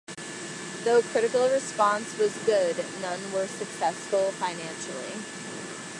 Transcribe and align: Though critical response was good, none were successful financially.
Though 0.83 1.03
critical 1.03 1.47
response 1.47 2.17
was 2.17 2.35
good, 2.45 2.75
none 3.03 3.31
were 3.33 3.45
successful 3.45 4.31
financially. 4.31 5.13